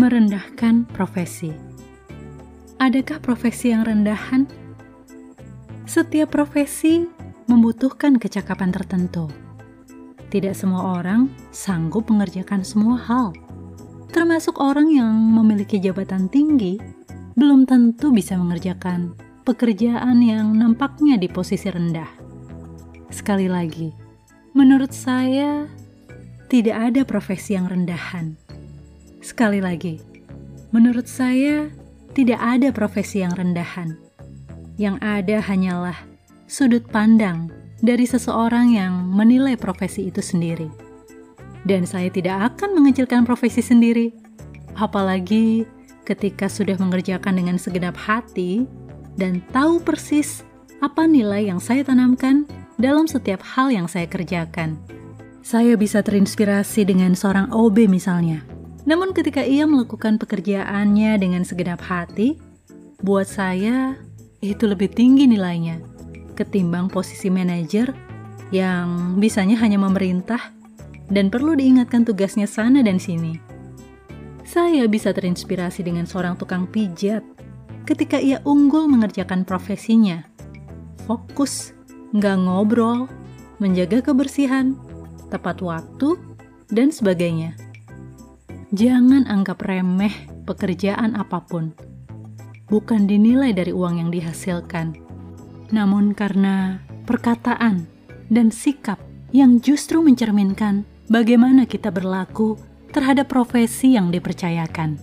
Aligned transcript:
Merendahkan 0.00 0.88
profesi. 0.96 1.52
Adakah 2.80 3.20
profesi 3.20 3.68
yang 3.68 3.84
rendahan? 3.84 4.48
Setiap 5.84 6.32
profesi 6.32 7.04
membutuhkan 7.44 8.16
kecakapan 8.16 8.72
tertentu. 8.72 9.28
Tidak 10.32 10.56
semua 10.56 10.96
orang 10.96 11.28
sanggup 11.52 12.08
mengerjakan 12.08 12.64
semua 12.64 12.96
hal, 12.96 13.36
termasuk 14.08 14.56
orang 14.56 14.88
yang 14.88 15.12
memiliki 15.12 15.76
jabatan 15.76 16.32
tinggi 16.32 16.80
belum 17.36 17.68
tentu 17.68 18.08
bisa 18.08 18.40
mengerjakan 18.40 19.12
pekerjaan 19.44 20.24
yang 20.24 20.56
nampaknya 20.56 21.20
di 21.20 21.28
posisi 21.28 21.68
rendah. 21.68 22.08
Sekali 23.12 23.52
lagi, 23.52 23.92
menurut 24.56 24.96
saya 24.96 25.68
tidak 26.48 26.88
ada 26.88 27.04
profesi 27.04 27.52
yang 27.52 27.68
rendahan. 27.68 28.49
Sekali 29.20 29.60
lagi, 29.60 30.00
menurut 30.72 31.04
saya 31.04 31.68
tidak 32.16 32.40
ada 32.40 32.72
profesi 32.72 33.20
yang 33.20 33.36
rendahan. 33.36 34.00
Yang 34.80 34.96
ada 35.04 35.36
hanyalah 35.44 35.98
sudut 36.48 36.82
pandang 36.88 37.52
dari 37.84 38.08
seseorang 38.08 38.72
yang 38.72 39.06
menilai 39.12 39.60
profesi 39.60 40.08
itu 40.08 40.24
sendiri. 40.24 40.72
Dan 41.68 41.84
saya 41.84 42.08
tidak 42.08 42.56
akan 42.56 42.80
mengecilkan 42.80 43.28
profesi 43.28 43.60
sendiri, 43.60 44.08
apalagi 44.80 45.68
ketika 46.08 46.48
sudah 46.48 46.80
mengerjakan 46.80 47.36
dengan 47.36 47.60
segenap 47.60 47.94
hati 48.00 48.64
dan 49.20 49.44
tahu 49.52 49.84
persis 49.84 50.40
apa 50.80 51.04
nilai 51.04 51.52
yang 51.52 51.60
saya 51.60 51.84
tanamkan 51.84 52.48
dalam 52.80 53.04
setiap 53.04 53.44
hal 53.44 53.68
yang 53.68 53.84
saya 53.84 54.08
kerjakan. 54.08 54.80
Saya 55.44 55.76
bisa 55.76 56.00
terinspirasi 56.00 56.88
dengan 56.88 57.12
seorang 57.12 57.52
OB 57.52 57.84
misalnya. 57.84 58.49
Namun 58.88 59.12
ketika 59.12 59.44
ia 59.44 59.68
melakukan 59.68 60.16
pekerjaannya 60.16 61.20
dengan 61.20 61.44
segenap 61.44 61.84
hati, 61.84 62.40
buat 63.04 63.28
saya 63.28 63.96
itu 64.40 64.64
lebih 64.64 64.88
tinggi 64.92 65.28
nilainya 65.28 65.80
ketimbang 66.32 66.88
posisi 66.88 67.28
manajer 67.28 67.92
yang 68.48 69.20
bisanya 69.20 69.60
hanya 69.60 69.76
memerintah 69.76 70.40
dan 71.12 71.28
perlu 71.28 71.52
diingatkan 71.52 72.08
tugasnya 72.08 72.48
sana 72.48 72.80
dan 72.80 72.96
sini. 72.96 73.36
Saya 74.48 74.88
bisa 74.88 75.12
terinspirasi 75.12 75.84
dengan 75.84 76.08
seorang 76.08 76.40
tukang 76.40 76.64
pijat 76.64 77.22
ketika 77.84 78.16
ia 78.16 78.40
unggul 78.48 78.88
mengerjakan 78.88 79.44
profesinya. 79.44 80.24
Fokus, 81.04 81.76
nggak 82.16 82.36
ngobrol, 82.48 83.06
menjaga 83.60 84.00
kebersihan, 84.00 84.74
tepat 85.28 85.60
waktu, 85.62 86.18
dan 86.72 86.90
sebagainya. 86.90 87.54
Jangan 88.70 89.26
anggap 89.26 89.66
remeh 89.66 90.30
pekerjaan 90.46 91.18
apa 91.18 91.42
pun. 91.42 91.74
Bukan 92.70 93.10
dinilai 93.10 93.50
dari 93.50 93.74
uang 93.74 93.98
yang 93.98 94.14
dihasilkan, 94.14 94.94
namun 95.74 96.14
karena 96.14 96.78
perkataan 97.02 97.90
dan 98.30 98.54
sikap 98.54 99.02
yang 99.34 99.58
justru 99.58 99.98
mencerminkan 99.98 100.86
bagaimana 101.10 101.66
kita 101.66 101.90
berlaku 101.90 102.54
terhadap 102.94 103.26
profesi 103.26 103.98
yang 103.98 104.14
dipercayakan. 104.14 105.02